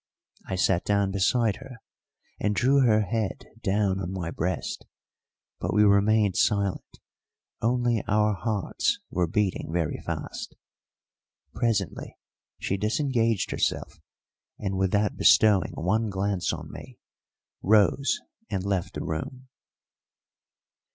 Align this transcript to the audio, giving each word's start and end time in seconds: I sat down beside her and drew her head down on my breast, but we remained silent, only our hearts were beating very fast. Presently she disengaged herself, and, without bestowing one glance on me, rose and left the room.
I 0.47 0.55
sat 0.55 0.83
down 0.83 1.11
beside 1.11 1.57
her 1.57 1.77
and 2.39 2.55
drew 2.55 2.79
her 2.87 3.01
head 3.01 3.45
down 3.61 3.99
on 3.99 4.11
my 4.11 4.31
breast, 4.31 4.87
but 5.59 5.75
we 5.75 5.83
remained 5.83 6.35
silent, 6.37 6.97
only 7.61 8.03
our 8.07 8.33
hearts 8.33 8.99
were 9.11 9.27
beating 9.27 9.71
very 9.71 10.01
fast. 10.03 10.55
Presently 11.53 12.17
she 12.57 12.77
disengaged 12.77 13.51
herself, 13.51 13.99
and, 14.57 14.75
without 14.75 15.17
bestowing 15.17 15.73
one 15.73 16.09
glance 16.09 16.51
on 16.51 16.71
me, 16.71 16.97
rose 17.61 18.19
and 18.49 18.63
left 18.63 18.95
the 18.95 19.03
room. 19.03 19.49